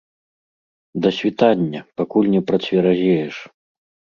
Да 1.03 1.11
світання, 1.17 1.83
пакуль 2.01 2.33
не 2.37 2.41
працверазееш. 2.51 3.35